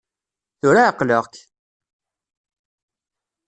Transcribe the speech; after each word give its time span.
Tura 0.59 0.81
ɛeqleɣ-k! 0.87 1.35